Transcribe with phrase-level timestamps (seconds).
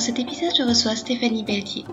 [0.00, 1.84] Dans cet épisode, je reçois Stéphanie Pelletier.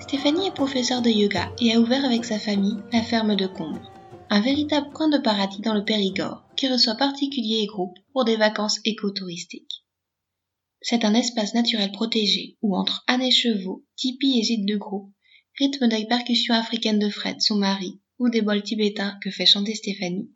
[0.00, 3.92] Stéphanie est professeure de yoga et a ouvert avec sa famille la ferme de Combre,
[4.30, 8.36] un véritable coin de paradis dans le Périgord qui reçoit particuliers et groupes pour des
[8.36, 9.84] vacances écotouristiques.
[10.80, 15.12] C'est un espace naturel protégé où entre ânes et chevaux, tipis et gîtes de groupe,
[15.58, 19.74] rythme des percussions africaines de Fred, son mari, ou des bols tibétains que fait chanter
[19.74, 20.30] Stéphanie,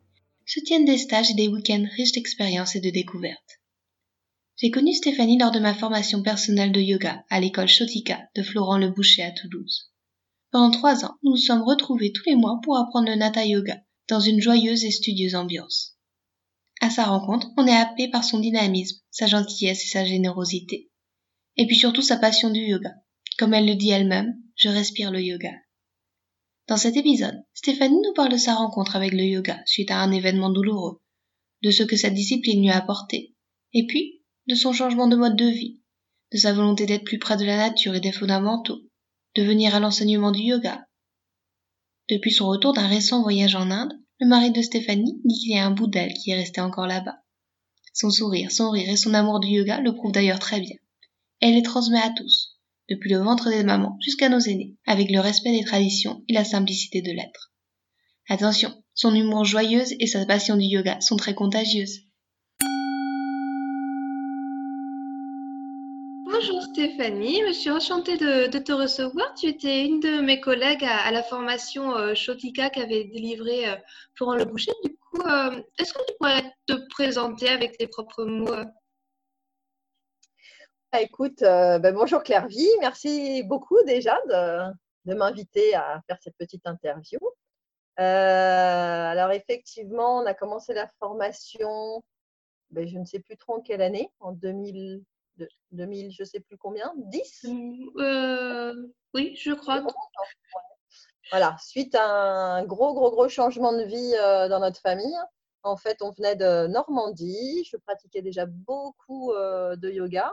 [0.45, 3.56] se tiennent des stages et des week-ends riches d'expériences et de découvertes.
[4.59, 8.79] J'ai connu Stéphanie lors de ma formation personnelle de yoga à l'école Chotika de Florent
[8.79, 9.91] Le Boucher à Toulouse.
[10.49, 13.79] Pendant trois ans, nous nous sommes retrouvés tous les mois pour apprendre le Nata Yoga
[14.09, 15.99] dans une joyeuse et studieuse ambiance.
[16.81, 20.89] À sa rencontre, on est happé par son dynamisme, sa gentillesse et sa générosité.
[21.55, 22.95] Et puis surtout sa passion du yoga.
[23.37, 25.51] Comme elle le dit elle-même, je respire le yoga.
[26.67, 30.11] Dans cet épisode, Stéphanie nous parle de sa rencontre avec le yoga suite à un
[30.11, 30.99] événement douloureux,
[31.61, 33.35] de ce que cette discipline lui a apporté,
[33.73, 34.16] et puis
[34.47, 35.81] de son changement de mode de vie,
[36.31, 38.81] de sa volonté d'être plus près de la nature et des fondamentaux,
[39.35, 40.87] de venir à l'enseignement du yoga.
[42.09, 45.59] Depuis son retour d'un récent voyage en Inde, le mari de Stéphanie dit qu'il y
[45.59, 47.17] a un bout d'elle qui est resté encore là-bas.
[47.93, 50.75] Son sourire, son rire et son amour du yoga le prouvent d'ailleurs très bien.
[51.41, 52.57] Elle les transmet à tous,
[52.89, 56.45] depuis le ventre des mamans jusqu'à nos aînés, avec le respect des traditions et la
[56.45, 57.51] simplicité de l'être.
[58.29, 62.07] Attention, son humour joyeuse et sa passion du yoga sont très contagieuses.
[66.39, 69.33] Bonjour Stéphanie, je suis enchantée de, te recevoir.
[69.33, 72.13] Tu étais une de mes collègues à, la formation euh,
[72.71, 73.75] qu'avait délivrée euh,
[74.13, 74.73] Florent Le Boucher.
[74.83, 78.53] Du coup, euh, est-ce que tu pourrais te présenter avec tes propres mots
[80.91, 87.17] ah, Écoute, ben, bonjour Clairvy, merci beaucoup déjà de, m'inviter à faire cette petite interview.
[87.95, 92.03] alors effectivement, on a commencé la formation,
[92.69, 95.01] ben, je ne sais plus trop en quelle année, en 2000.
[95.71, 97.45] 2000, je sais plus combien, 10
[97.99, 98.73] euh,
[99.13, 99.83] Oui, je crois.
[101.31, 105.17] Voilà, suite à un gros, gros, gros changement de vie euh, dans notre famille.
[105.63, 107.65] En fait, on venait de Normandie.
[107.69, 110.31] Je pratiquais déjà beaucoup euh, de yoga.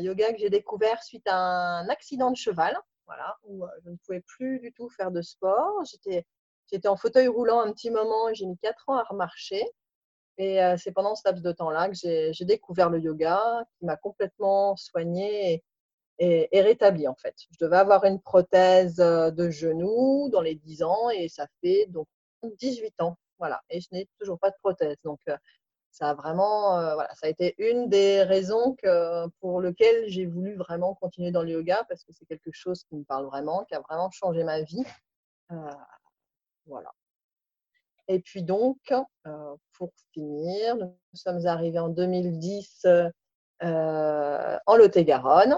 [0.00, 4.20] yoga que j'ai découvert suite à un accident de cheval, voilà, où je ne pouvais
[4.20, 5.84] plus du tout faire de sport.
[5.90, 6.24] J'étais,
[6.70, 9.64] j'étais en fauteuil roulant un petit moment et j'ai mis 4 ans à remarcher.
[10.38, 14.76] Et c'est pendant ce laps de temps-là que j'ai découvert le yoga, qui m'a complètement
[14.76, 15.62] soignée
[16.18, 17.34] et, rétablie en fait.
[17.50, 22.08] Je devais avoir une prothèse de genou dans les 10 ans et ça fait donc
[22.42, 23.16] 18 ans.
[23.38, 23.62] Voilà.
[23.70, 24.96] Et je n'ai toujours pas de prothèse.
[25.04, 25.20] Donc
[25.90, 28.76] ça a vraiment, voilà, ça a été une des raisons
[29.40, 32.96] pour lesquelles j'ai voulu vraiment continuer dans le yoga parce que c'est quelque chose qui
[32.96, 34.82] me parle vraiment, qui a vraiment changé ma vie.
[36.66, 36.92] voilà.
[38.08, 38.78] Et puis donc,
[39.26, 42.86] euh, pour finir, nous sommes arrivés en 2010
[43.62, 45.56] euh, en Lot-et-Garonne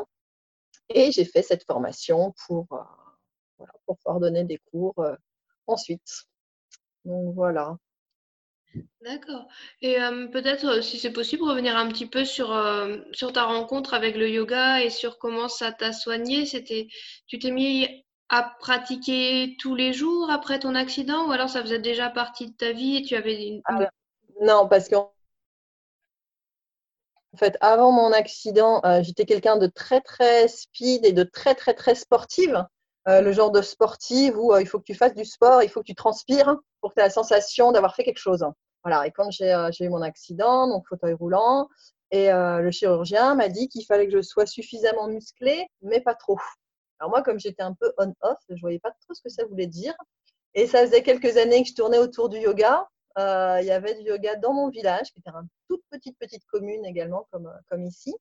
[0.89, 4.95] et j'ai fait cette formation pour, euh, pour pouvoir donner des cours
[5.67, 6.27] ensuite.
[7.05, 7.77] Donc voilà.
[9.01, 9.49] D'accord.
[9.81, 9.97] Et
[10.33, 12.55] peut-être, si c'est possible, revenir un petit peu sur,
[13.13, 16.45] sur ta rencontre avec le yoga et sur comment ça t'a soigné.
[17.27, 21.79] Tu t'es mis à pratiquer tous les jours après ton accident ou alors ça faisait
[21.79, 23.63] déjà partie de ta vie et tu avais une...
[23.67, 23.89] Ah,
[24.41, 24.97] non, parce que
[27.37, 31.55] en fait, avant mon accident, euh, j'étais quelqu'un de très très speed et de très
[31.55, 32.65] très très sportive.
[33.09, 35.69] Euh, le genre de sportive où euh, il faut que tu fasses du sport, il
[35.69, 38.43] faut que tu transpires pour que tu aies la sensation d'avoir fait quelque chose.
[38.85, 39.07] Voilà.
[39.07, 41.69] Et quand j'ai eu mon accident, donc fauteuil roulant,
[42.11, 46.39] et le chirurgien m'a dit qu'il fallait que je sois suffisamment musclée, mais pas trop.
[46.99, 49.45] Alors moi, comme j'étais un peu on-off, je ne voyais pas trop ce que ça
[49.45, 49.95] voulait dire.
[50.55, 52.89] Et ça faisait quelques années que je tournais autour du yoga.
[53.19, 56.45] Euh, il y avait du yoga dans mon village, qui était une toute petite, petite
[56.47, 58.15] commune également, comme, comme ici.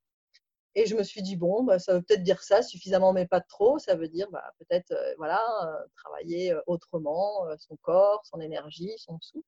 [0.75, 3.39] Et je me suis dit, bon, bah, ça veut peut-être dire ça, suffisamment, mais pas
[3.39, 3.79] trop.
[3.79, 9.17] Ça veut dire bah, peut-être euh, voilà, euh, travailler autrement son corps, son énergie, son
[9.21, 9.47] souffle.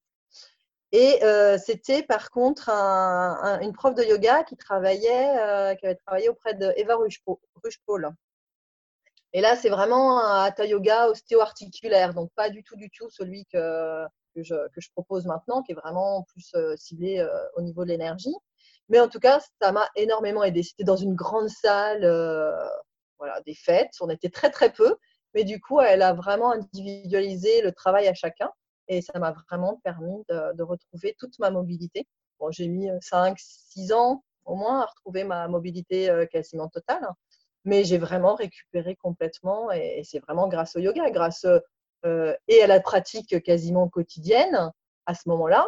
[0.93, 1.19] Et
[1.57, 6.95] c'était par contre une prof de yoga qui travaillait, qui avait travaillé auprès de Eva
[6.95, 8.13] Rushpol.
[9.33, 13.45] Et là, c'est vraiment un hatha yoga ostéo-articulaire, donc pas du tout, du tout celui
[13.45, 17.89] que, que, je, propose maintenant, qui est vraiment plus euh, ciblé euh, au niveau de
[17.89, 18.33] l'énergie.
[18.89, 20.63] Mais en tout cas, ça m'a énormément aidé.
[20.63, 22.01] C'était dans une grande salle,
[23.17, 23.91] voilà, des fêtes.
[23.99, 24.95] On était très très peu,
[25.33, 28.49] mais du coup, elle a vraiment individualisé le travail à chacun
[28.87, 32.07] et ça m'a vraiment permis de, retrouver toute ma mobilité.
[32.39, 37.05] Bon, j'ai mis 5-6 ans au moins à retrouver ma mobilité quasiment totale,
[37.67, 41.45] mais j'ai vraiment récupéré complètement et, c'est vraiment grâce au yoga, grâce
[42.05, 44.71] et à la pratique quasiment quotidienne
[45.05, 45.67] à ce moment-là,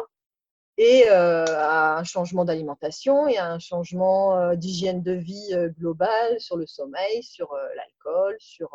[0.78, 6.66] et à un changement d'alimentation et à un changement d'hygiène de vie globale sur le
[6.66, 8.70] sommeil, sur l'alcool, sur,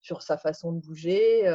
[0.00, 1.46] sur sa façon de bouger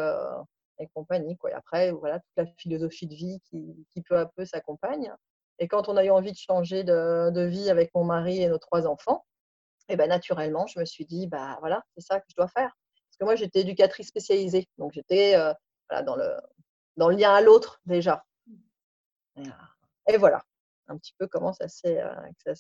[0.80, 1.38] et compagnie.
[1.38, 1.52] Quoi.
[1.52, 5.14] Et après, voilà, toute la philosophie de vie qui, qui peu à peu s'accompagne.
[5.60, 8.50] Et quand on a eu envie de changer de, de vie avec mon mari et
[8.50, 9.24] nos trois enfants,
[9.90, 12.72] et ben naturellement, je me suis dit, bah voilà, c'est ça que je dois faire.
[13.10, 15.36] Parce que moi, j'étais éducatrice spécialisée, donc j'étais
[15.90, 18.24] voilà, dans, le, lien à l'autre déjà.
[20.08, 20.44] Et, voilà,
[20.88, 22.02] un petit peu comment ça s'est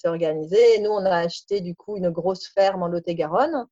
[0.05, 0.75] organisé.
[0.75, 3.67] Et nous, on a acheté du coup une grosse ferme en Lot-et-Garonne.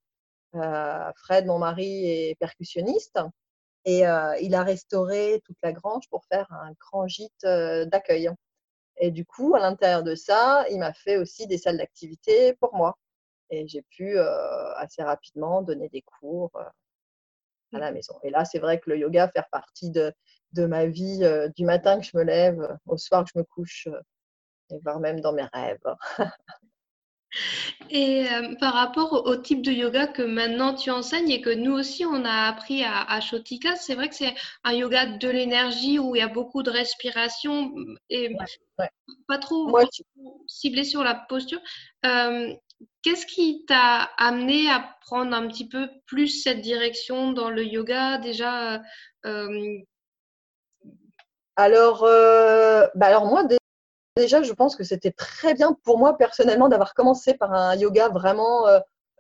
[0.56, 3.20] Euh, Fred, mon mari, est percussionniste.
[3.86, 8.30] Et euh, il a restauré toute la grange pour faire un grand gîte euh, d'accueil.
[8.98, 12.76] Et du coup, à l'intérieur de ça, il m'a fait aussi des salles d'activité pour
[12.76, 12.98] moi.
[13.50, 18.16] Et j'ai pu assez rapidement donner des cours à la maison.
[18.24, 20.14] Et là, c'est vrai que le yoga fait partie de,
[20.54, 21.22] de ma vie
[21.56, 23.88] du matin que je me lève au soir que je me couche,
[24.72, 25.96] et voire même dans mes rêves.
[27.92, 28.26] Et
[28.60, 32.26] par rapport au, type de yoga que maintenant tu enseignes et que nous aussi on
[32.26, 36.20] a appris à, à Shotika, c'est vrai que c'est un yoga de l'énergie où il
[36.20, 37.72] y a beaucoup de respiration
[38.10, 38.36] et
[39.28, 39.78] pas trop
[40.48, 41.62] ciblé sur la posture.
[43.02, 48.18] Qu'est-ce qui t'a amené à prendre un petit peu plus cette direction dans le yoga
[48.18, 48.82] déjà
[51.56, 53.46] alors, bah alors moi,
[54.16, 58.10] déjà, je pense que c'était très bien pour moi personnellement d'avoir commencé par un yoga
[58.10, 58.68] vraiment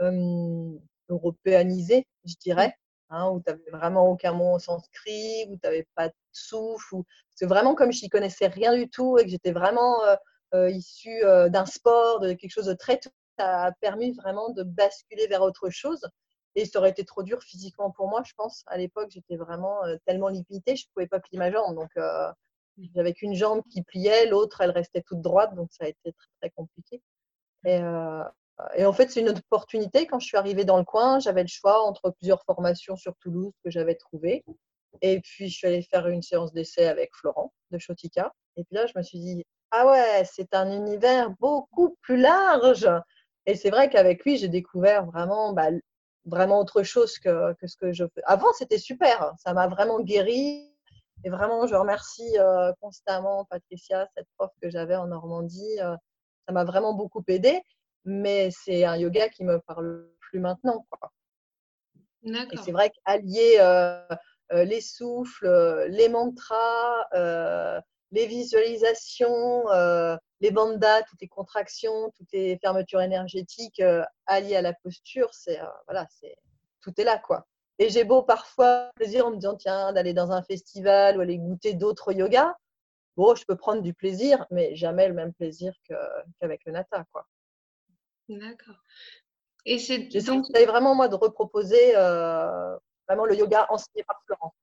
[0.01, 0.71] euh,
[1.09, 2.75] européanisé, je dirais,
[3.09, 6.97] hein, où tu n'avais vraiment aucun mot en sanskrit, où tu n'avais pas de souffle.
[7.35, 10.15] C'est vraiment comme je n'y connaissais rien du tout et que j'étais vraiment euh,
[10.53, 12.99] euh, issue d'un sport, de quelque chose de très
[13.39, 16.07] ça a permis vraiment de basculer vers autre chose.
[16.55, 18.63] Et ça aurait été trop dur physiquement pour moi, je pense.
[18.67, 21.75] À l'époque, j'étais vraiment tellement limitée, je ne pouvais pas plier ma jambe.
[21.75, 21.91] Donc,
[22.95, 26.27] j'avais qu'une jambe qui pliait, l'autre, elle restait toute droite, donc ça a été très,
[26.41, 27.01] très compliqué.
[27.65, 28.23] Et, euh,
[28.79, 30.05] en fait, c'est une opportunité.
[30.07, 33.53] Quand je suis arrivée dans le coin, j'avais le choix entre plusieurs formations sur Toulouse
[33.63, 34.43] que j'avais trouvées.
[35.01, 38.33] Et puis, je suis allée faire une séance d'essai avec Florent de Chotica.
[38.57, 42.89] Et puis là, je me suis dit, ah ouais, c'est un univers beaucoup plus large.
[43.49, 45.69] Et c'est vrai qu'avec lui, j'ai découvert vraiment, bah,
[46.25, 48.21] vraiment autre chose que, que ce que je fais.
[48.25, 49.33] Avant, c'était super.
[49.39, 50.71] Ça m'a vraiment guéri.
[51.23, 55.79] Et vraiment, je remercie euh, constamment Patricia, cette prof que j'avais en Normandie.
[55.79, 55.97] Euh,
[56.47, 57.59] ça m'a vraiment beaucoup aidé,
[58.05, 60.85] mais c'est un yoga qui me parle plus maintenant.
[60.91, 61.11] Quoi.
[62.23, 64.03] Et c'est vrai qu'allier euh,
[64.51, 67.07] les souffles, les mantras,
[68.11, 69.65] les visualisations,
[70.41, 73.81] les bandas, toutes les contractions, toutes les fermetures énergétiques
[74.25, 76.35] alliées à la posture, c'est voilà, c'est
[76.81, 77.45] tout est là quoi.
[77.79, 81.37] Et j'ai beau parfois plaisir en me disant, tiens, d'aller dans un festival ou aller
[81.37, 82.53] goûter d'autres yogas.
[83.15, 87.25] Bon, je peux prendre du plaisir, mais jamais le même plaisir qu'avec le nata, quoi.
[88.27, 88.83] D'accord.
[89.65, 94.53] Et c'est donc vraiment moi de reproposer euh, vraiment le yoga enseigné par Florent.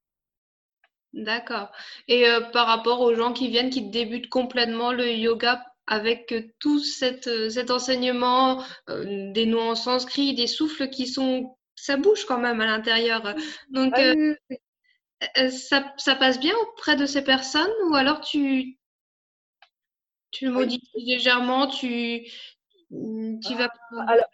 [1.13, 1.71] D'accord.
[2.07, 6.79] Et euh, par rapport aux gens qui viennent, qui débutent complètement le yoga avec tout
[6.79, 7.27] cet
[7.71, 12.65] enseignement, euh, des noms en sanskrit, des souffles qui sont ça bouge quand même à
[12.65, 13.35] l'intérieur.
[13.69, 14.35] Donc, ah euh,
[15.37, 18.77] euh, ça, ça, passe bien auprès de ces personnes ou alors tu,
[20.31, 22.23] tu le modifies légèrement, tu,
[22.89, 23.69] tu vas.
[24.07, 24.27] Alors,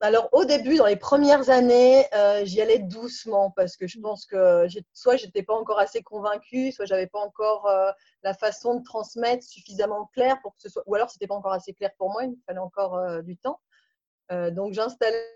[0.00, 4.02] alors, au début, dans les premières années, euh, j'y allais doucement parce que je mmh.
[4.02, 7.70] pense que soit j'étais pas encore assez convaincue, soit j'avais pas encore
[8.22, 11.52] la façon de transmettre suffisamment clair pour que ce soit, ou alors c'était pas encore
[11.52, 13.60] assez clair pour moi, il me fallait encore du temps.
[14.30, 15.26] donc, j'installais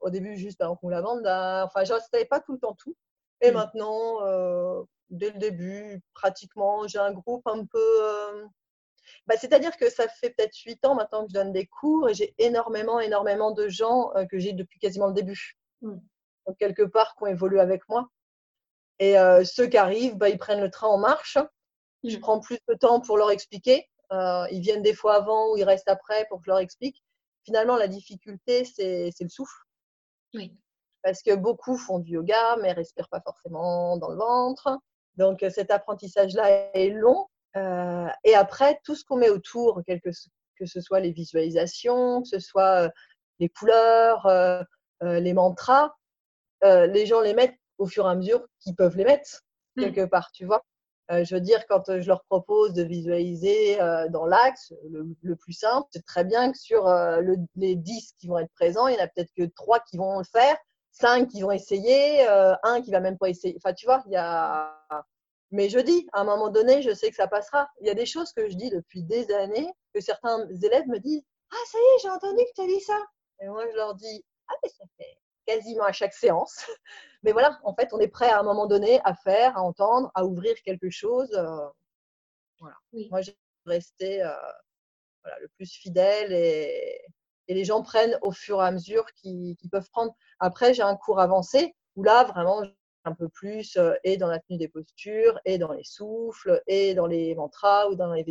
[0.00, 2.96] au début juste par exemple la bande, enfin je n'installais pas tout le temps tout.
[3.42, 3.54] Et mm.
[3.54, 8.48] maintenant, euh, dès le début, pratiquement, j'ai un groupe un peu.
[9.22, 12.08] Euh, bah, c'est-à-dire que ça fait peut-être 8 ans maintenant que je donne des cours
[12.08, 15.56] et j'ai énormément, énormément de gens euh, que j'ai depuis quasiment le début.
[15.80, 15.96] Mm.
[16.46, 18.08] Donc, quelque part, qui ont évolué avec moi.
[18.98, 19.14] Et
[19.44, 21.36] ceux qui arrivent, bah, ils prennent le train en marche.
[22.04, 22.20] Je mm.
[22.20, 23.88] prends plus de temps pour leur expliquer.
[24.12, 27.02] ils viennent des fois avant ou ils restent après pour que je leur explique
[27.44, 29.56] finalement, la difficulté, c'est le souffle.
[30.34, 30.56] Oui.
[31.02, 34.78] Parce que beaucoup font du yoga, mais ne respirent pas forcément dans le ventre.
[35.16, 37.26] Donc, cet apprentissage-là est long.
[37.56, 42.38] Euh, et après, tout ce qu'on met autour, que ce soit les visualisations, que ce
[42.38, 42.90] soit
[43.40, 44.28] les couleurs,
[45.00, 45.94] les mantras,
[46.62, 49.42] les gens les mettent au fur et à mesure qu'ils peuvent les mettre
[49.76, 49.82] mmh.
[49.82, 50.62] quelque part, tu vois.
[51.10, 53.78] je veux dire, quand je leur propose de visualiser
[54.10, 56.86] dans l'axe, le, plus simple, c'est très bien que sur
[57.56, 60.18] les 10 qui vont être présents, il n'y en a peut-être que 3 qui vont
[60.18, 60.56] le faire,
[60.92, 62.26] 5 qui vont essayer,
[62.62, 63.56] un qui va même pas essayer.
[63.56, 64.78] Enfin, tu vois, il y a.
[65.52, 67.68] Mais je dis, à un moment donné, je sais que ça passera.
[67.80, 70.98] Il y a des choses que je dis depuis des années, que certains élèves me
[70.98, 72.98] disent Ah, ça y est, j'ai entendu que tu as dit ça.
[73.40, 76.56] Et moi, je leur dis Ah, mais ça fait quasiment à chaque séance.
[77.24, 80.10] Mais voilà, en fait, on est prêt à un moment donné à faire, à entendre,
[80.16, 81.32] à ouvrir quelque chose.
[81.34, 81.68] Euh,
[82.58, 82.76] voilà.
[83.10, 84.32] Moi, j'ai resté euh,
[85.22, 87.00] voilà, le plus fidèle et,
[87.46, 90.12] et, les gens prennent au fur et à mesure qu'ils peuvent prendre.
[90.40, 92.62] Après, j'ai un cours avancé où là, vraiment,
[93.04, 96.94] un peu plus euh, et dans la tenue des postures, et dans les souffles, et
[96.94, 98.24] dans les mantras ou dans les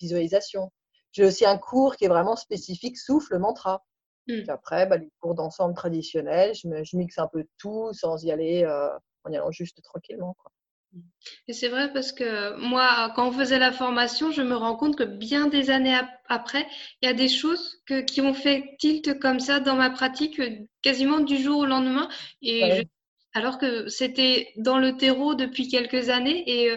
[0.00, 0.72] visualisations.
[1.12, 3.84] J'ai aussi un cours qui est vraiment spécifique souffle mantra.
[4.28, 4.48] Mmh.
[4.48, 8.64] après, bah, les cours d'ensemble traditionnels, je, je, mixe un peu tout sans y aller,
[8.64, 8.90] euh,
[9.24, 10.36] en y allant juste tranquillement.
[10.38, 10.52] Quoi.
[10.92, 11.00] Mmh.
[11.48, 14.96] Et c'est vrai parce que moi, quand on faisait la formation, je me rends compte
[14.96, 16.66] que bien des années après,
[17.00, 20.38] il y a des choses que, qui ont fait tilt comme ça dans ma pratique
[20.38, 20.50] euh,
[20.82, 22.08] quasiment du jour au lendemain.
[22.42, 22.86] Et
[23.34, 26.76] alors que c'était dans le terreau depuis quelques années et euh,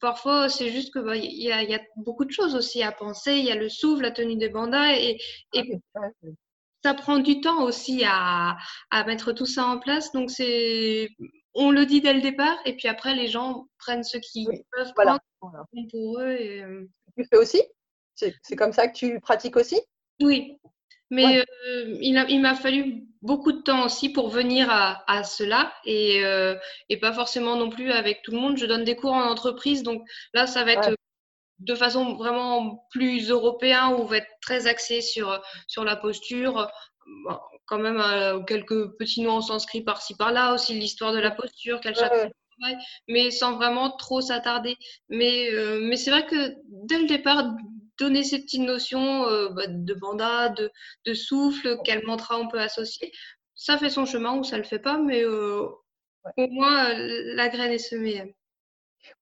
[0.00, 2.92] parfois c'est juste que bah, il y, a, y, a beaucoup de choses aussi à
[2.92, 3.34] penser.
[3.34, 5.18] Il y a le souffle, la tenue des bandas et,
[5.54, 6.00] et ah
[6.84, 8.56] ça prend du temps aussi à,
[8.90, 10.12] à mettre tout ça en place.
[10.12, 11.08] Donc, c'est,
[11.54, 14.92] on le dit dès le départ, et puis après, les gens prennent ce qu'ils peuvent
[14.94, 15.20] prendre
[15.90, 16.32] pour eux.
[16.32, 16.62] Et...
[16.62, 17.62] Euh, tu fais aussi?
[18.14, 19.80] C'est, comme ça que tu pratiques aussi?
[20.20, 20.58] Oui.
[21.12, 26.24] Mais euh, il, m'a fallu beaucoup de temps aussi pour venir à, à cela et,
[26.24, 26.56] euh,
[26.88, 28.56] et, pas forcément non plus avec tout le monde.
[28.56, 30.96] Je donne des cours en entreprise, donc là, ça va être
[31.58, 36.66] de façon vraiment plus européen où on va être très axé sur, sur la posture.
[37.66, 41.78] quand même euh, quelques petits noms en sanskrit par-ci par-là, aussi l'histoire de la posture,
[41.82, 41.94] quel
[43.08, 44.76] mais sans vraiment trop s'attarder.
[45.08, 47.54] Mais, euh, mais c'est vrai que dès le départ,
[47.98, 50.70] donner ces petites notions euh, bah, de banda, de,
[51.06, 53.12] de souffle, quel mantra on peut associer,
[53.54, 55.82] ça fait son chemin ou ça le fait pas, mais au
[56.36, 58.34] moins la graine est semée.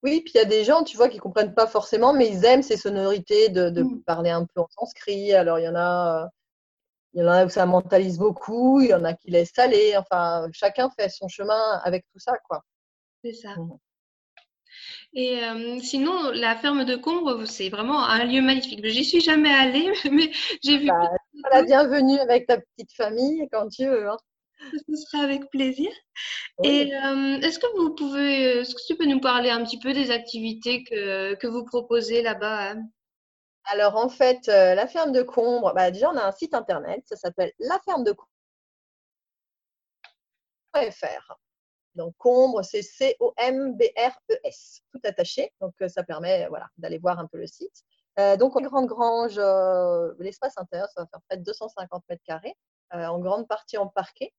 [0.03, 2.27] Oui, puis il y a des gens, tu vois, qui ne comprennent pas forcément, mais
[2.29, 4.03] ils aiment ces sonorités de, mmh.
[4.03, 5.33] parler un peu en sanskrit.
[5.33, 6.29] Alors, il y en a,
[7.13, 9.95] il y en a où ça mentalise beaucoup, il y en a qui laissent aller.
[9.97, 12.63] Enfin, chacun fait son chemin avec tout ça, quoi.
[13.23, 13.55] C'est ça.
[13.55, 13.77] Mmh.
[15.13, 15.39] Et
[15.81, 18.85] sinon, la ferme de Combre, c'est vraiment un lieu magnifique.
[18.85, 20.31] J'y suis jamais allée, mais
[20.63, 20.87] j'ai vu.
[20.87, 21.09] Bah,
[21.51, 24.09] la bienvenue avec ta petite famille quand tu veux.
[24.09, 24.17] Hein.
[24.87, 25.91] Ce sera avec plaisir.
[26.63, 29.93] Et euh, est-ce que vous pouvez, est-ce que tu peux nous parler un petit peu
[29.93, 32.75] des activités que, que vous proposez là-bas
[33.65, 37.01] Alors en fait, euh, la ferme de Combre, bah, déjà on a un site internet,
[37.05, 38.11] ça s'appelle la ferme de
[40.73, 41.37] Combre.fr.
[41.95, 45.53] Donc Combre, c'est C-O-M-B-R-E-S, tout attaché.
[45.61, 47.83] Donc euh, ça permet voilà, d'aller voir un peu le site.
[48.37, 49.39] donc en grande grange,
[50.19, 52.55] l'espace intérieur, ça va faire près de 250 mètres carrés,
[52.91, 54.33] en grande partie en parquet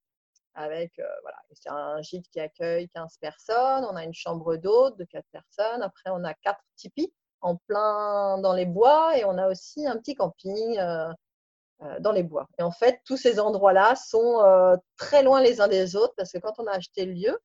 [0.54, 4.98] avec euh, voilà, c'est un gîte qui accueille 15 personnes, on a une chambre d'hôte
[4.98, 9.38] de 4 personnes, après on a quatre tipis en plein dans les bois et on
[9.38, 11.12] a aussi un petit camping euh, euh,
[12.00, 12.48] dans les bois.
[12.58, 14.40] Et en fait, tous ces endroits-là sont
[14.96, 17.38] très loin les uns des autres parce que quand on a acheté le lieu,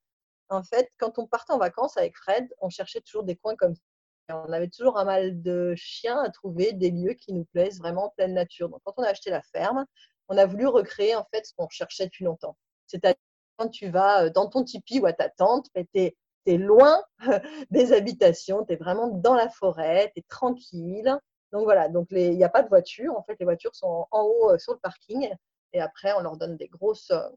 [0.50, 3.76] en fait, quand on partait en vacances avec Fred, on cherchait toujours des coins comme
[3.76, 3.82] ça.
[4.30, 8.06] On avait toujours un mal de chiens à trouver des lieux qui nous plaisent vraiment
[8.06, 8.70] en pleine nature.
[8.70, 9.86] Donc, quand on a acheté la ferme,
[10.28, 12.58] on a voulu recréer en fait ce qu'on cherchait depuis longtemps.
[12.88, 13.20] C'est-à-dire
[13.58, 16.02] quand tu vas euh, dans ton tipi ou à ta tente, ben, tu
[16.46, 17.02] es, loin
[17.72, 21.18] des habitations, tu es vraiment dans la forêt, tu es tranquille.
[21.52, 23.16] Donc voilà, donc il n'y a pas de voiture.
[23.18, 25.30] En fait, les voitures sont en, haut euh, sur le parking.
[25.74, 27.30] Et après, on leur donne des grosses, euh,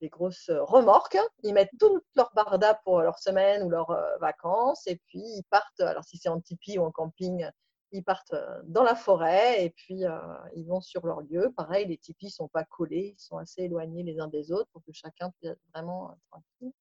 [0.00, 1.18] des grosses remorques.
[1.42, 4.86] Ils mettent tout leur barda pour leur semaine ou leurs vacances.
[4.86, 7.48] Et puis, ils partent, alors si c'est en tipi ou en camping,
[7.94, 10.18] ils partent euh, dans la forêt et puis euh,
[10.56, 11.52] ils vont sur leur lieu.
[11.56, 14.68] Pareil, les tipis ne sont pas collés, ils sont assez éloignés les uns des autres
[14.72, 16.72] pour que chacun puisse être vraiment euh, tranquille.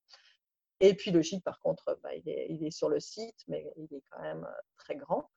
[0.79, 2.27] Et puis le gîte, par contre, bah, il,
[2.65, 4.45] est, sur le site, mais il est quand même
[4.77, 5.29] très grand.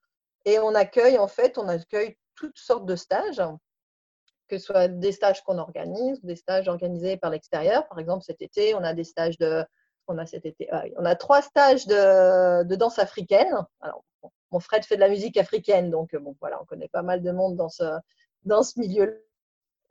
[0.46, 3.42] Et on accueille, en fait, on accueille toutes sortes de stages,
[4.48, 7.86] que ce soit des stages qu'on organise, des stages organisés par l'extérieur.
[7.88, 9.64] Par exemple, cet été, on a des stages de
[10.08, 13.54] on a cet été, on a trois stages de, danse africaine.
[13.80, 14.04] Alors,
[14.52, 17.22] mon Fred fait de la musique africaine, donc euh, bon, voilà, on connaît pas mal
[17.22, 17.84] de monde dans ce,
[18.44, 19.26] dans ce milieu.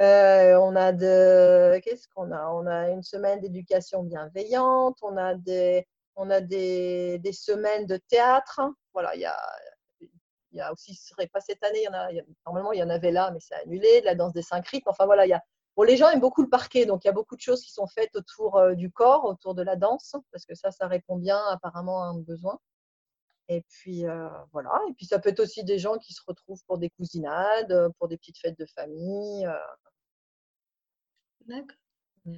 [0.02, 2.50] Euh, on a de, qu'est-ce qu'on a?
[2.52, 5.86] On a une semaine d'éducation bienveillante, on a des,
[6.16, 8.62] on a des, semaines de théâtre.
[8.94, 9.38] Voilà, il y a,
[10.56, 12.10] il y a aussi, ce serait pas cette année, il y en a,
[12.46, 14.90] normalement il y en avait là, mais c'est annulé, de la danse des cinq rythmes.
[14.90, 15.44] Enfin voilà, il y a,
[15.76, 17.72] bon, les gens aiment beaucoup le parquet, donc il y a beaucoup de choses qui
[17.72, 21.18] sont faites autour euh, du corps, autour de la danse, parce que ça, ça répond
[21.18, 22.58] bien apparemment à un besoin.
[23.50, 26.64] Et puis euh, voilà, et puis ça peut être aussi des gens qui se retrouvent
[26.66, 29.48] pour des cousinades, pour des petites fêtes de famille.
[31.48, 31.78] D'accord.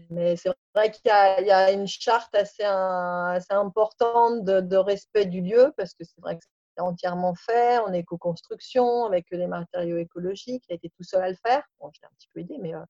[0.10, 5.74] Mais c'est vrai qu'il y, a une charte assez, assez importante de, respect du lieu
[5.78, 6.44] parce que c'est vrai que
[6.84, 10.64] entièrement fait, en éco-construction, avec des matériaux écologiques.
[10.70, 11.64] Il a été tout seul à le faire.
[11.80, 12.84] Bon, je l'ai un petit peu aidé, mais euh,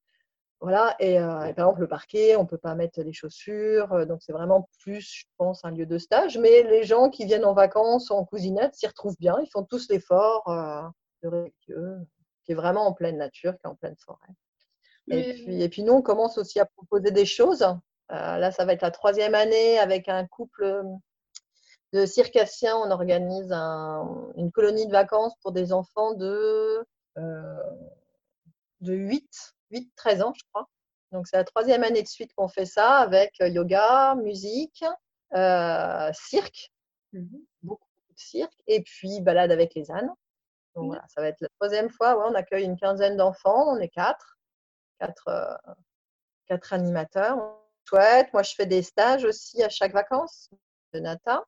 [0.62, 0.96] voilà.
[1.00, 3.92] Et, euh, et, par exemple, le parquet, on ne peut pas mettre les chaussures.
[3.94, 6.38] Euh, donc, c'est vraiment plus, je pense, un lieu de stage.
[6.38, 9.38] Mais les gens qui viennent en vacances en cousinette s'y retrouvent bien.
[9.42, 10.44] Ils font tous l'effort
[11.24, 11.98] de respectueux,
[12.46, 14.34] qui est vraiment en pleine nature, qui est en pleine forêt.
[15.10, 17.64] Et, puis, et puis nous, on commence aussi à proposer des choses.
[18.12, 20.84] Euh, là, ça va être la troisième année avec un couple euh,
[21.94, 22.76] de circassiens.
[22.78, 26.86] On organise une colonie de vacances pour des enfants de,
[27.18, 27.64] euh,
[28.82, 29.26] de 8,
[29.72, 30.68] 8, 13 ans, je crois.
[31.12, 34.84] Donc, c'est la troisième année de suite qu'on fait ça avec yoga, musique,
[36.14, 36.72] cirque,
[37.14, 40.12] mmh beaucoup de cirque, et puis balade avec les ânes.
[40.76, 40.88] Donc, mmh.
[40.88, 42.18] voilà, ça va être la troisième fois.
[42.18, 44.38] Ouais, on accueille une quinzaine d'enfants, on est quatre
[45.00, 45.74] quatre, euh,
[46.48, 47.38] quatre animateurs.
[47.86, 48.32] Chouette.
[48.34, 50.50] Moi, je fais des stages aussi à chaque vacances
[50.94, 51.44] de Nata.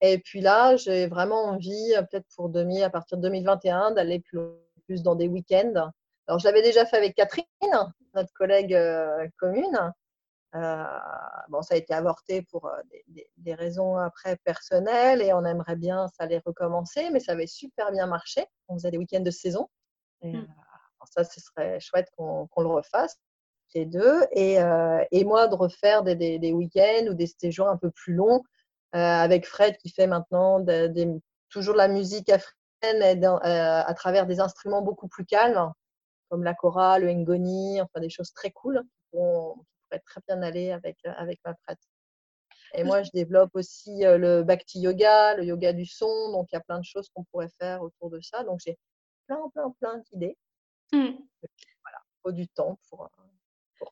[0.00, 4.20] Et puis là, j'ai vraiment envie, euh, peut-être pour demi, à partir de 2021, d'aller
[4.20, 4.40] plus,
[4.84, 5.90] plus dans des week-ends.
[6.26, 7.46] Alors, je l'avais déjà fait avec Catherine,
[8.14, 9.92] notre collègue euh, commune.
[10.52, 12.70] bon, ça a été avorté pour
[13.36, 17.92] des, raisons après personnelles et on aimerait bien ça allait recommencer, mais ça avait super
[17.92, 18.46] bien marché.
[18.68, 19.68] On faisait des week-ends de saison.
[20.22, 20.46] Et, mmh
[21.06, 23.18] ça, ce serait chouette qu'on le refasse,
[23.74, 24.22] les deux.
[24.32, 28.14] Et, euh, et moi, de refaire des, des, week-ends ou des séjours un peu plus
[28.14, 28.59] longs euh,
[28.92, 30.64] avec Fred qui fait maintenant
[31.48, 35.72] toujours de la musique africaine euh, à travers des instruments beaucoup plus calmes,
[36.28, 40.70] comme la chorale, le ngoni, enfin des choses très cool qui, pourraient très bien aller
[40.70, 41.90] avec, avec ma pratique.
[42.74, 46.30] Et moi, je développe aussi le bhakti yoga, le yoga du son.
[46.32, 48.44] Donc, il y a plein de choses qu'on pourrait faire autour de ça.
[48.44, 48.78] Donc, j'ai
[49.26, 50.36] plein, plein, plein d'idées.
[50.92, 51.16] Mmh.
[51.82, 53.86] Voilà, faut du temps pour, euh,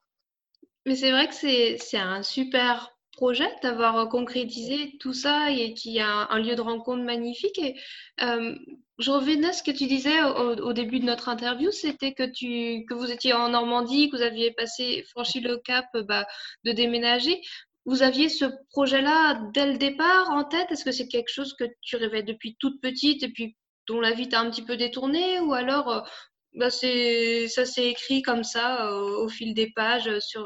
[0.87, 5.93] Mais c'est vrai que c'est un super projet d'avoir euh, concrétisé tout ça et qu'il
[5.93, 7.59] y a un, lieu de rencontre magnifique.
[7.59, 7.75] Et
[8.23, 8.55] euh,
[8.99, 12.87] je revenais à ce que tu disais au, début de notre interview, c'était que, tu,
[12.87, 16.27] que vous étiez en Normandie, que vous aviez passé, franchi le cap bah,
[16.65, 17.41] de déménager.
[17.87, 20.71] Vous aviez ce projet-là dès le départ en tête?
[20.71, 23.57] Est-ce que c'est quelque chose que tu rêvais depuis toute petite et puis
[23.89, 26.07] dont la vie t'a un petit peu détourné Ou alors
[26.55, 30.45] bah c'est, ça s'est écrit comme ça au fil des pages sur...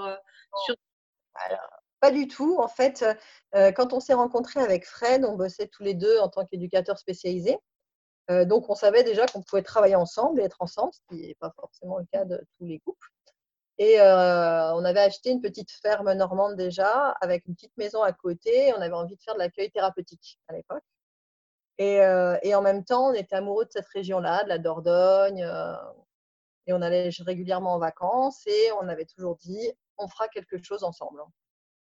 [2.02, 2.58] pas du tout.
[2.58, 3.04] En fait,
[3.52, 7.58] quand on s'est rencontrés avec Fred, on bossait tous les deux en tant qu'éducateurs spécialisés.
[8.28, 11.52] donc, on savait déjà qu'on pouvait travailler ensemble et être ensemble, ce qui n'est pas
[11.56, 13.08] forcément le cas de tous les couples.
[13.78, 18.72] Et on avait acheté une petite ferme normande déjà, avec une petite maison à côté.
[18.76, 20.84] On avait envie de faire de l'accueil thérapeutique à l'époque.
[21.80, 25.42] Euh, et, en même temps, on était amoureux de cette région-là, de la Dordogne.
[25.44, 25.74] Euh,
[26.66, 30.84] et on allait régulièrement en vacances et on avait toujours dit on fera quelque chose
[30.84, 31.20] ensemble.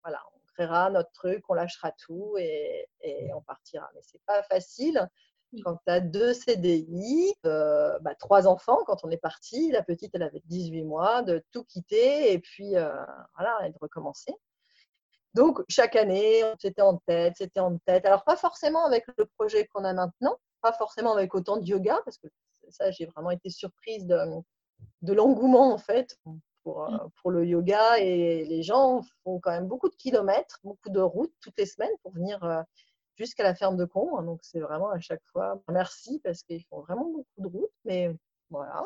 [0.03, 2.87] Voilà, on créera notre truc, on lâchera tout et,
[3.35, 3.89] on partira.
[3.95, 5.07] Mais c'est pas facile
[5.63, 9.71] quand tu as deux CDI, euh, bah, trois enfants quand on est parti.
[9.71, 12.71] La petite, elle avait 18 mois, de tout quitter et puis
[13.35, 14.33] voilà, et de recommencer.
[15.35, 18.05] Donc, chaque année, c'était en tête, c'était en tête.
[18.05, 22.01] Alors, pas forcément avec le projet qu'on a maintenant, pas forcément avec autant de yoga,
[22.03, 22.27] parce que
[22.69, 24.17] ça, j'ai vraiment été surprise de,
[25.01, 26.17] de l'engouement, en fait,
[26.63, 27.09] pour, euh, mmh.
[27.21, 27.99] pour, le yoga.
[27.99, 31.95] Et les gens font quand même beaucoup de kilomètres, beaucoup de routes toutes les semaines
[32.03, 32.61] pour venir euh,
[33.17, 34.21] jusqu'à la ferme de Con.
[34.21, 38.15] Donc, c'est vraiment à chaque fois merci, parce qu'ils font vraiment beaucoup de routes, mais
[38.49, 38.83] voilà.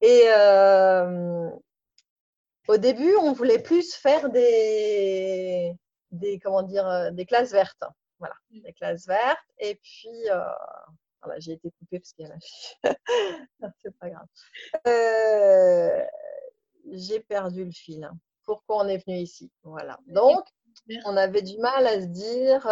[0.00, 1.50] Et, euh,
[2.68, 5.74] au début, on voulait plus faire des,
[6.10, 7.84] des comment dire, des classes vertes.
[8.18, 8.60] Voilà, mmh.
[8.60, 9.38] des classes vertes.
[9.58, 12.76] Et puis, euh, j'ai été coupée parce qu'il y a ma fille.
[13.82, 14.26] C'est pas grave.
[14.86, 16.04] Euh,
[16.90, 18.10] j'ai perdu le fil.
[18.44, 19.50] Pourquoi on est venu ici?
[19.62, 19.98] Voilà.
[20.06, 20.44] Donc,
[21.04, 22.62] on avait du mal à se dire,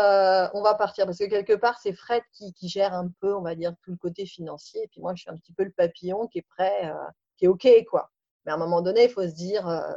[0.55, 3.43] on va partir parce que quelque part, c'est Fred qui, qui, gère un peu, on
[3.43, 4.83] va dire, tout le côté financier.
[4.83, 6.91] Et puis moi, je suis un petit peu le papillon qui est prêt,
[7.37, 8.11] qui est OK, quoi.
[8.45, 9.93] Mais à un moment donné, il faut se dire, euh,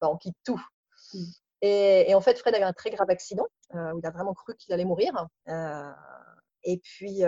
[0.00, 0.62] bah, on quitte tout.
[1.14, 1.24] Mmh.
[1.62, 4.34] Et, en fait, Fred a eu un très grave accident euh, où il a vraiment
[4.34, 5.28] cru qu'il allait mourir.
[5.48, 5.92] Euh,
[6.64, 7.20] et puis,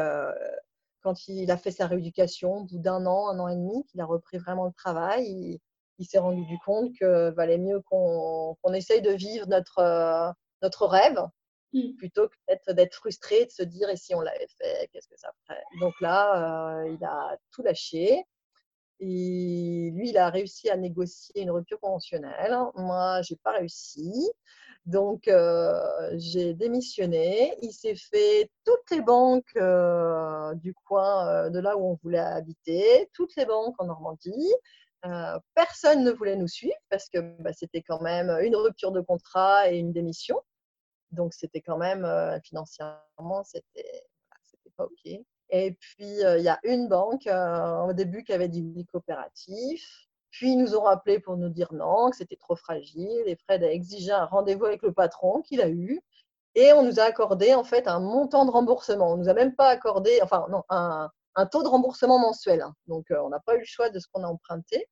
[1.02, 4.00] quand il a fait sa rééducation, au bout d'un an, un an et demi, qu'il
[4.00, 5.60] a repris vraiment le travail, il,
[6.06, 11.20] s'est rendu compte que valait mieux qu'on essaye de vivre notre, notre rêve
[11.72, 11.94] mmh.
[11.98, 15.18] plutôt que d'être, d'être frustré, de se dire et si on l'avait fait, qu'est-ce que
[15.18, 15.62] ça ferait?
[15.80, 18.24] Donc là, il a tout lâché.
[19.04, 22.56] Et lui, il a réussi à négocier une rupture conventionnelle.
[22.76, 24.30] Moi, j'ai pas réussi.
[24.86, 25.28] Donc,
[26.12, 27.56] j'ai démissionné.
[27.62, 29.58] Il s'est fait toutes les banques
[30.54, 34.54] du coin de là où on voulait habiter, toutes les banques en Normandie.
[35.54, 39.70] Personne ne voulait nous suivre parce que bah, c'était quand même une rupture de contrat
[39.70, 40.40] et une démission.
[41.10, 42.06] Donc, c'était quand même
[42.44, 44.04] financièrement, c'était
[44.76, 45.12] pas OK.
[45.50, 50.08] Et puis, il y a une banque au début qui avait dit oui coopératif.
[50.32, 53.22] Puis ils nous ont rappelé pour nous dire non, que c'était trop fragile.
[53.26, 56.00] Et Fred a exigé un rendez-vous avec le patron qu'il a eu.
[56.54, 59.12] Et on nous a accordé en fait un montant de remboursement.
[59.12, 61.10] On nous a même pas accordé, enfin non, un,
[61.46, 62.62] taux de remboursement mensuel.
[62.62, 62.74] Hein.
[62.86, 64.88] Donc euh, on n'a pas eu le choix de ce qu'on a emprunté.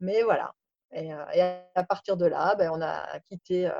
[0.00, 0.52] Mais voilà.
[0.92, 3.72] Et, euh, à partir de là, ben, on a quitté euh,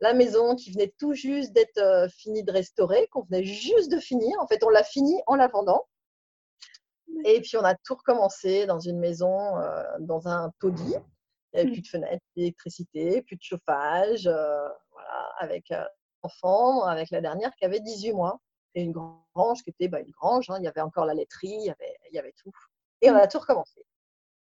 [0.00, 4.38] la maison qui venait tout juste d'être finie de restaurer, qu'on venait juste de finir.
[4.40, 5.86] En fait, on l'a fini en la vendant.
[7.24, 10.94] Et puis on a tout recommencé dans une maison, euh, dans un taudis.
[11.52, 11.72] Il n'y avait mmh.
[11.72, 15.86] plus de fenêtres, plus d'électricité, plus de chauffage, euh, voilà, avec un
[16.22, 18.40] enfant, avec la dernière qui avait 18 mois.
[18.74, 20.56] Et une grange qui était bah, une grange, hein.
[20.58, 22.52] il y avait encore la laiterie, il y avait, il y avait tout.
[23.02, 23.16] Et on mmh.
[23.16, 23.84] a tout recommencé.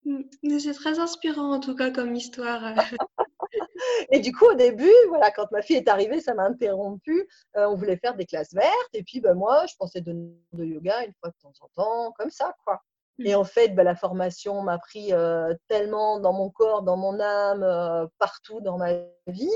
[0.05, 0.59] Mmh.
[0.59, 2.65] C'est très inspirant en tout cas comme histoire.
[2.65, 2.73] Euh.
[4.11, 7.27] et du coup, au début, voilà, quand ma fille est arrivée, ça m'a interrompu.
[7.55, 8.89] Euh, on voulait faire des classes vertes.
[8.93, 12.13] Et puis, ben, moi, je pensais donner de yoga une fois de temps en temps,
[12.17, 12.81] comme ça, quoi.
[13.19, 13.39] Et mmh.
[13.39, 18.09] en fait, ben, la formation m'a pris euh, tellement dans mon corps, dans mon âme,
[18.19, 18.93] partout dans ma
[19.27, 19.55] vie,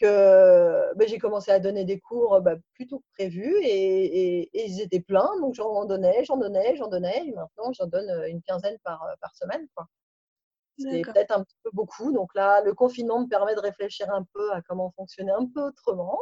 [0.00, 5.00] que ben, j'ai commencé à donner des cours ben, plutôt que prévu et, ils étaient
[5.00, 9.06] pleins, donc j'en donnais, j'en donnais, j'en donnais, et maintenant j'en donne une quinzaine par,
[9.20, 9.66] par semaine.
[9.74, 9.86] Quoi.
[10.78, 14.24] C'est peut-être un petit peu beaucoup, donc là, le confinement me permet de réfléchir un
[14.32, 16.18] peu à comment fonctionner un peu autrement,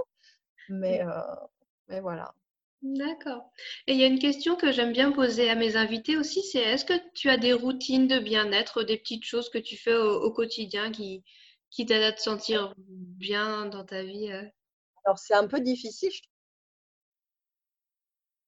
[0.68, 1.10] mais, euh,
[1.88, 2.32] mais voilà.
[2.82, 3.50] D'accord.
[3.86, 6.60] Et il y a une question que j'aime bien poser à mes invités aussi, c'est
[6.60, 10.30] est-ce que tu as des routines de bien-être, des petites choses que tu fais au
[10.30, 11.24] quotidien qui,
[11.70, 14.48] qui t'aide à te sentir bien dans ta vie euh?
[15.06, 16.20] Alors, c'est un peu difficile, je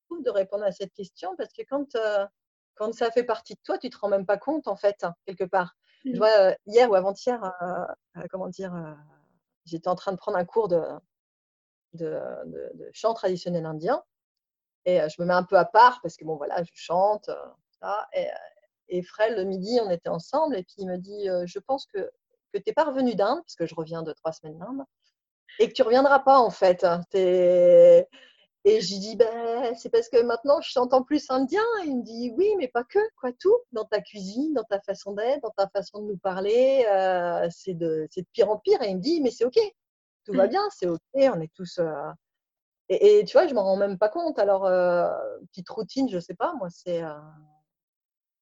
[0.09, 2.27] trouve, de répondre à cette question parce que quand, euh,
[2.75, 5.15] quand ça fait partie de toi, tu te rends même pas compte, en fait, hein,
[5.25, 5.77] quelque part.
[6.05, 6.17] Je mmh.
[6.17, 7.41] vois, euh, hier ou avant-hier,
[8.31, 8.73] comment dire,
[9.67, 10.83] j'étais en train de prendre un cours de,
[11.93, 14.03] de, de, chant traditionnel indien
[14.85, 17.31] et je me mets un peu à part parce que, bon, voilà, je chante,
[17.81, 18.27] ça, et,
[18.89, 19.01] et
[19.31, 22.11] le midi, on était ensemble et puis il me dit, je pense que
[22.53, 24.85] que tu n'es pas revenu d'Inde, parce que je reviens de trois semaines d'Inde,
[25.59, 26.85] et que tu ne reviendras pas en fait.
[28.65, 31.63] Et j'ai dit, ben, c'est parce que maintenant je t'entends plus indien.
[31.83, 33.57] Et il me dit, oui, mais pas que, quoi, tout.
[33.73, 37.75] Dans ta cuisine, dans ta façon d'être, dans ta façon de nous parler, euh, c'est
[37.75, 38.83] de, de, pire en pire.
[38.83, 39.59] Et il me dit, mais c'est OK,
[40.25, 40.51] tout va mmh.
[40.51, 41.79] bien, c'est OK, on est tous.
[41.79, 42.11] Euh,
[42.91, 44.39] et, tu vois, je m'en rends même pas compte.
[44.39, 45.09] Alors, euh,
[45.51, 47.03] petite routine, je sais pas, moi, c'est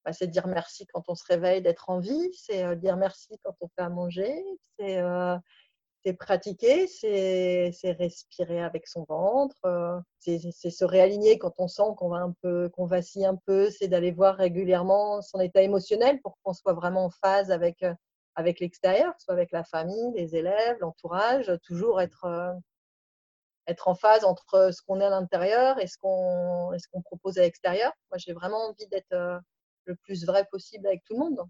[0.07, 3.37] bah, c'est dire merci quand on se réveille d'être en vie, c'est euh, dire merci
[3.43, 4.41] quand on fait à manger,
[4.79, 5.37] c'est euh,
[6.17, 12.19] pratiquer, c'est respirer avec son ventre, euh, c'est se réaligner quand on sent qu'on va
[12.19, 16.53] un peu, qu'on vacille un peu, c'est d'aller voir régulièrement son état émotionnel pour qu'on
[16.53, 17.83] soit vraiment en phase avec,
[18.35, 22.55] avec l'extérieur, soit avec la famille, les élèves, l'entourage, toujours être,
[23.67, 27.41] être en phase entre ce qu'on est à l'intérieur et ce qu'on qu'on propose à
[27.41, 27.91] l'extérieur.
[28.09, 29.41] Moi, j'ai vraiment envie d'être
[29.87, 31.41] le plus vrai possible avec tout le monde.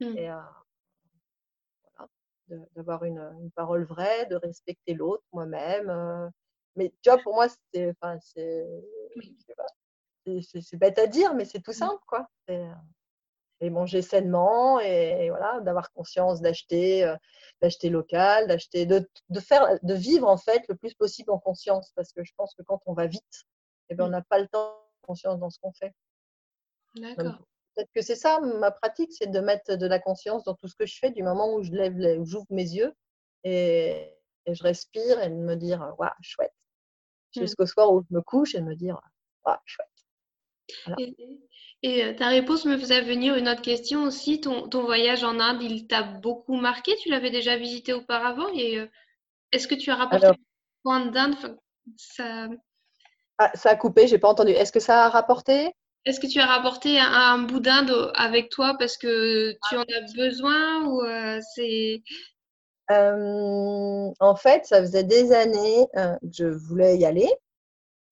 [0.00, 0.18] Mmh.
[0.18, 2.08] Et voilà,
[2.74, 6.30] d'avoir une, une, parole vraie, de respecter l'autre, moi-même.
[6.76, 7.94] mais tu vois, pour moi, c'est
[10.40, 11.74] c'est bête à dire, mais c'est tout mmh.
[11.74, 12.28] simple, quoi.
[12.48, 17.14] Et manger sainement et, voilà d'avoir conscience d'acheter
[17.60, 21.92] d'acheter local d'acheter de, de, faire de vivre en fait le plus possible en conscience
[21.94, 23.44] parce que je pense que quand on va vite
[23.88, 24.10] eh ben, on mmh.
[24.10, 25.94] n'a pas le temps de conscience dans ce qu'on fait
[26.96, 27.38] d'accord
[27.74, 30.76] Peut-être que c'est ça, ma pratique, c'est de mettre de la conscience dans tout ce
[30.76, 32.92] que je fais du moment où je lève, où j'ouvre mes yeux
[33.44, 34.10] et,
[34.46, 36.52] je respire et de me dire, waouh, chouette.
[37.34, 37.40] Mmh.
[37.40, 39.00] Jusqu'au soir où je me couche et de me dire,
[39.46, 39.88] waouh, chouette.
[41.82, 44.40] Et, euh, ta réponse me faisait venir une autre question aussi.
[44.40, 46.94] Ton, ton voyage en Inde, il t'a beaucoup marqué?
[46.96, 48.86] Tu l'avais déjà visité auparavant et euh,
[49.50, 50.36] est-ce que tu as rapporté Alors,
[50.82, 51.34] point d'Inde?
[51.96, 52.48] Ça...
[53.38, 54.52] Ah, ça a coupé, j'ai pas entendu.
[54.52, 55.72] Est-ce que ça a rapporté?
[56.04, 60.84] Est-ce que tu as rapporté un, boudin avec toi parce que tu en as besoin
[60.86, 62.02] ou euh, c'est
[62.90, 67.30] euh, En fait, ça faisait des années euh, que je voulais y aller,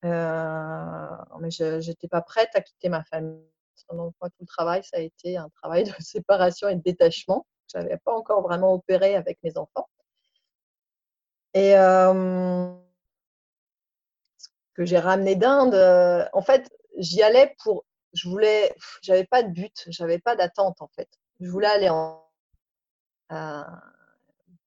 [0.05, 3.44] mais je n'étais pas prête à quitter ma famille.
[3.92, 7.44] Donc, moi, tout le travail, ça a été un travail de séparation et de détachement.
[7.72, 9.88] Je n'avais pas encore vraiment opéré avec mes enfants.
[11.55, 11.72] Et
[14.74, 15.74] que j'ai ramené d'Inde.
[16.33, 16.70] en fait,
[17.01, 21.09] j'y allais pour, je voulais, j'avais pas de but, j'avais pas d'attente en fait.
[21.41, 22.25] Je voulais aller en,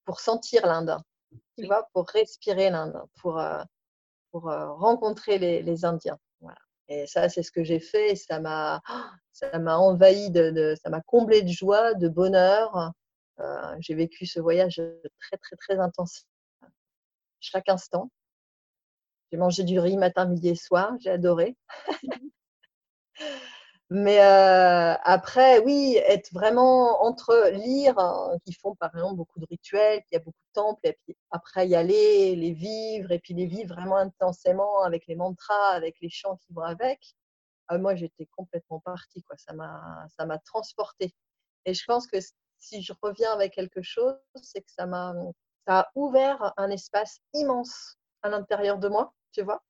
[0.06, 0.98] pour sentir l'Inde,
[1.58, 3.42] tu vois, pour respirer l'Inde, pour,
[4.32, 6.18] pour rencontrer les, Indiens.
[6.42, 6.58] Voilà.
[6.88, 8.12] Et ça, c'est ce que j'ai fait.
[8.12, 8.82] Et ça m'a,
[9.34, 12.92] ça m'a envahi de, ça m'a comblé de joie, de bonheur.
[13.80, 14.82] j'ai vécu ce voyage
[15.20, 16.26] très, très, très intense
[17.44, 18.10] chaque instant.
[19.34, 20.94] J'ai mangé du riz matin, midi et soir.
[21.00, 21.58] J'ai adoré.
[23.90, 29.48] Mais euh, après, oui, être vraiment entre lire, hein, qui font par exemple beaucoup de
[29.50, 33.34] rituels, qui a beaucoup de temples, et puis après y aller, les vivre, et puis
[33.34, 37.00] les vivre vraiment intensément avec les mantras, avec les chants qui vont avec.
[37.70, 39.36] Ah, moi, j'étais complètement partie, quoi.
[39.40, 41.12] Ça m'a, ça m'a transportée.
[41.66, 42.18] Et je pense que
[42.60, 45.16] si je reviens avec quelque chose, c'est que ça m'a,
[45.68, 49.62] ça a ouvert un espace immense à l'intérieur de moi, tu vois?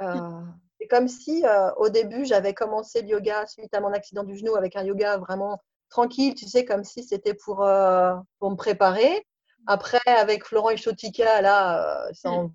[0.00, 0.42] Euh,
[0.80, 4.36] c'est comme si euh, au début, j'avais commencé le yoga suite à mon accident du
[4.36, 5.60] genou avec un yoga vraiment
[5.90, 9.26] tranquille, tu sais, comme si c'était pour, euh, pour me préparer.
[9.66, 12.50] Après, avec Florent Ichotika, là, c'est en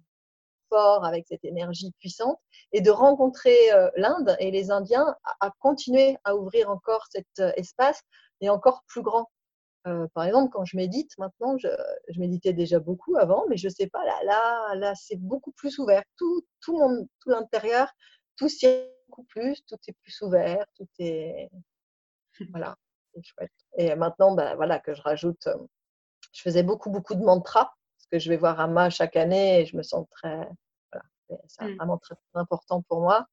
[0.70, 2.38] fort avec cette énergie puissante.
[2.74, 3.56] Et de rencontrer
[3.96, 8.02] l'Inde et les Indiens à, continuer à ouvrir encore cet espace
[8.42, 9.30] et encore plus grand.
[9.86, 11.70] Euh, par exemple, quand je médite, maintenant, je,
[12.18, 15.78] méditais déjà beaucoup avant, mais je ne sais pas, là, là, là c'est beaucoup plus
[15.78, 16.04] ouvert.
[16.18, 17.90] Tout, tout, mon, tout l'intérieur,
[18.38, 18.68] tout s'y
[19.08, 21.50] beaucoup plus, tout est plus ouvert, tout est.
[22.52, 22.76] Voilà,
[23.14, 23.52] c'est chouette.
[23.78, 25.48] Et maintenant, ben, voilà, que je rajoute,
[26.34, 27.66] je faisais beaucoup, beaucoup de mantras,
[27.98, 30.48] parce que je vais voir Amma chaque année et je me sens très.
[30.92, 31.06] Voilà,
[31.48, 31.76] c'est mmh.
[31.78, 33.26] vraiment très, important pour moi.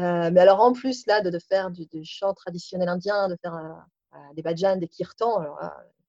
[0.00, 3.72] Euh, mais alors en plus là de, faire du, chant traditionnel indien, de faire euh,
[4.14, 5.60] euh, des bhajans, des kirtans, alors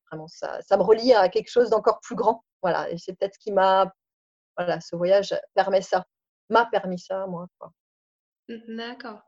[0.09, 2.43] vraiment ça, ça, me relie à quelque chose d'encore plus grand.
[2.61, 3.93] Voilà, et c'est peut-être ce qui m'a,
[4.57, 6.05] voilà, ce voyage permet ça,
[6.49, 7.47] m'a permis ça moi.
[8.49, 9.21] Mmh, d'accord.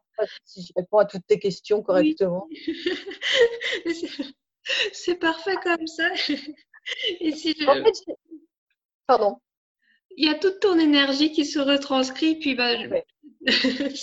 [0.43, 2.47] Si je réponds à toutes tes questions correctement.
[4.91, 6.09] c'est parfait comme ça.
[7.19, 7.55] Et si
[9.05, 9.39] Pardon.
[10.15, 12.73] Il y a toute ton énergie qui se retranscrit, puis bah,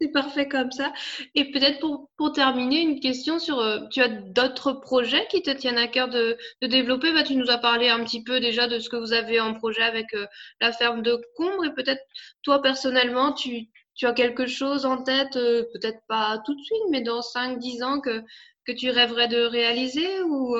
[0.00, 0.92] c'est parfait comme ça.
[1.34, 5.50] Et peut-être pour, pour, terminer, une question sur, euh, tu as d'autres projets qui te
[5.50, 7.12] tiennent à cœur de, de développer?
[7.12, 9.54] Bah, Tu nous as parlé un petit peu déjà de ce que vous avez en
[9.54, 10.26] projet avec euh,
[10.60, 11.64] la ferme de Combre.
[11.66, 12.02] Et peut-être
[12.42, 16.82] toi personnellement, tu, tu, as quelque chose en tête, euh, peut-être pas tout de suite,
[16.90, 18.22] mais dans 5-10 ans que,
[18.66, 20.56] que tu rêverais de réaliser ou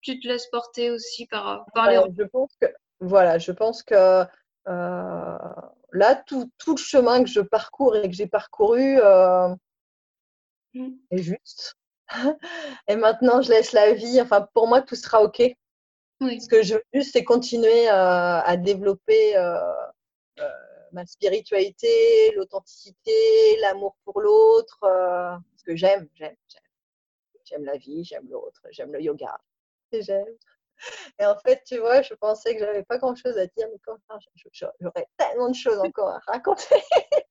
[0.00, 2.00] tu te laisses porter aussi par, par les...
[2.18, 2.66] Je pense que,
[2.98, 4.24] voilà, je pense que
[5.92, 9.54] là, tout, le chemin que je parcours et que j'ai parcouru euh,
[10.74, 10.88] mmh.
[11.10, 11.76] est juste.
[12.88, 14.20] et maintenant, je laisse la vie.
[14.20, 15.42] Enfin, pour moi, tout sera OK.
[16.20, 19.58] Ce que je veux juste, c'est continuer euh, à développer euh,
[20.92, 24.78] ma spiritualité, l'authenticité, l'amour pour l'autre.
[25.56, 26.62] ce que j'aime, j'aime, j'aime.
[27.44, 29.36] J'aime la vie, j'aime l'autre, j'aime le yoga.
[29.92, 30.24] J'aime.
[31.18, 33.78] Et en fait, tu vois, je pensais que j'avais pas grand chose à dire, mais
[33.84, 33.96] quand
[34.80, 36.82] j'aurais tellement de choses encore à raconter.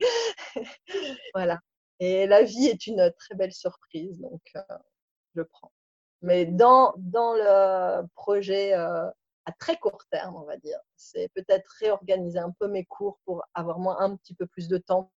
[1.34, 1.60] voilà.
[2.00, 4.78] Et la vie est une très belle surprise, donc euh,
[5.36, 5.72] je prends.
[6.22, 9.08] Mais dans, dans le projet euh,
[9.46, 13.44] à très court terme, on va dire, c'est peut-être réorganiser un peu mes cours pour
[13.54, 15.12] avoir moins un petit peu plus de temps.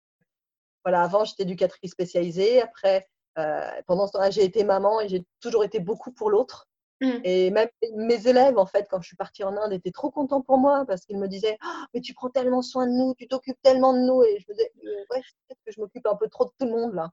[0.83, 2.61] Voilà, avant, j'étais éducatrice spécialisée.
[2.61, 6.67] Après, euh, pendant ce temps-là, j'ai été maman et j'ai toujours été beaucoup pour l'autre.
[7.01, 7.19] Mmh.
[7.23, 10.41] Et même mes élèves, en fait, quand je suis partie en Inde, étaient trop contents
[10.41, 13.27] pour moi parce qu'ils me disaient «Ah, Mais tu prends tellement soin de nous, tu
[13.27, 14.23] t'occupes tellement de nous.
[14.23, 16.65] Et je me disais «Euh, Ouais, peut-être que je m'occupe un peu trop de tout
[16.65, 17.09] le monde là.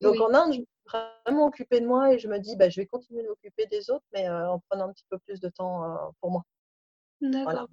[0.00, 0.68] Donc en Inde, je me suis
[1.24, 3.90] vraiment occupée de moi et je me dis bah, Je vais continuer de m'occuper des
[3.90, 6.42] autres, mais euh, en prenant un petit peu plus de temps euh, pour moi.
[7.20, 7.68] D'accord.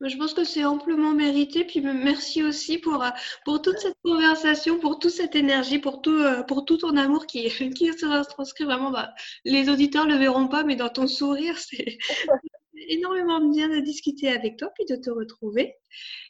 [0.00, 1.64] Je pense que c'est amplement mérité.
[1.64, 3.10] Puis merci aussi pour, euh,
[3.44, 7.26] pour toute cette conversation, pour toute cette énergie, pour tout, euh, pour tout ton amour
[7.26, 8.90] qui, qui se transcrit vraiment.
[8.90, 9.12] Bah,
[9.44, 11.98] les auditeurs ne le verront pas, mais dans ton sourire, c'est
[12.88, 15.74] énormément bien de discuter avec toi puis de te retrouver.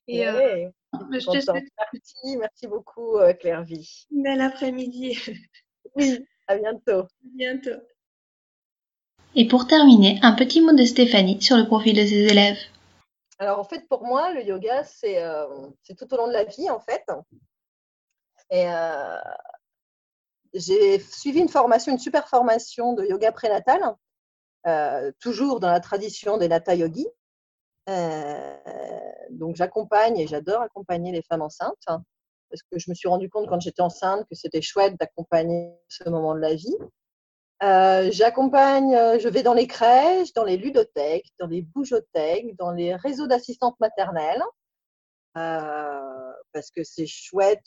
[0.09, 0.69] Et, euh,
[1.11, 4.07] merci, merci beaucoup, Claire Vie.
[4.11, 5.19] Bel après-midi.
[5.95, 7.01] Oui, à bientôt.
[7.01, 7.83] À bientôt.
[9.35, 12.57] Et pour terminer, un petit mot de Stéphanie sur le profil de ses élèves.
[13.43, 15.49] Alors en fait, pour moi, le yoga, c'est euh,
[15.99, 17.05] tout au long de la vie, en fait.
[18.53, 19.19] Et euh,
[20.55, 23.83] j'ai suivi une formation, une super formation de yoga prénatal,
[24.69, 27.09] euh, toujours dans la tradition des Nata Yogis.
[29.31, 33.49] donc j'accompagne et j'adore accompagner les femmes enceintes parce que je me suis rendu compte
[33.49, 36.77] quand j'étais enceinte que c'était chouette d'accompagner ce moment de la vie.
[37.63, 42.73] Euh, j'accompagne, euh, je vais dans les crèches, dans les ludothèques, dans les bougeothèques, dans
[42.73, 44.43] les réseaux d'assistantes maternelles,
[45.37, 47.63] euh, parce que c'est chouette,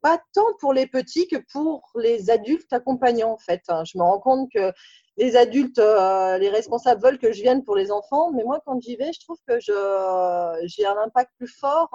[0.00, 3.62] pas tant pour les petits que pour les adultes accompagnants en fait.
[3.68, 3.84] Hein.
[3.84, 4.72] Je me rends compte que
[5.18, 8.96] les adultes, les responsables veulent que je vienne pour les enfants, mais moi quand j'y
[8.96, 11.90] vais, je trouve que j'ai un impact plus fort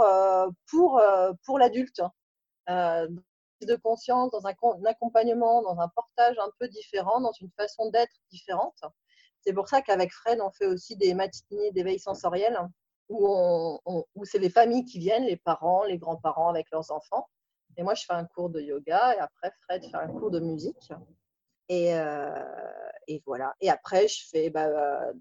[0.69, 1.01] pour,
[1.45, 2.01] pour l'adulte
[3.65, 4.53] de conscience, dans un,
[4.85, 8.79] accompagnement, dans un portage un peu différent, dans une façon d'être différente.
[9.41, 12.59] C'est pour ça qu'avec Fred, on fait aussi des matinées d'éveil sensoriel
[13.09, 13.79] où,
[14.15, 17.29] où c'est les familles qui viennent, les parents, les grands-parents avec leurs enfants.
[17.77, 20.39] Et moi, je fais un cours de yoga et après, Fred fait un cours de
[20.39, 20.91] musique.
[21.69, 22.43] Et, euh,
[23.07, 23.53] et voilà.
[23.61, 24.69] Et après, je fais bah,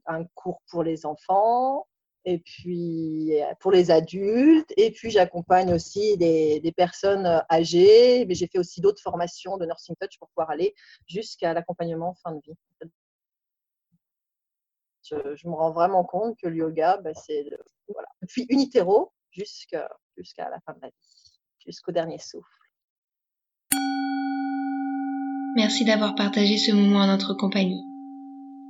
[0.07, 1.87] un cours pour les enfants,
[2.27, 8.49] et puis pour les adultes, et puis j'accompagne aussi des, personnes euh, âgées, mais j'ai
[8.49, 10.75] fait aussi d'autres formations de Nursing Touch pour pouvoir aller
[11.07, 12.57] jusqu'à l'accompagnement fin de vie.
[15.05, 17.49] Je, me rends vraiment compte que le yoga, bah, c'est
[17.89, 19.89] voilà, depuis unitéro jusqu'à
[20.39, 22.51] la fin de la vie, jusqu'au dernier souffle.
[25.55, 27.96] Merci d'avoir partagé ce moment en notre compagnie.